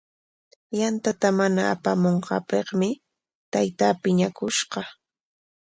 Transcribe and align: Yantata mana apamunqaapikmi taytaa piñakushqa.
Yantata 0.79 1.29
mana 1.39 1.61
apamunqaapikmi 1.73 2.89
taytaa 3.51 3.93
piñakushqa. 4.01 4.81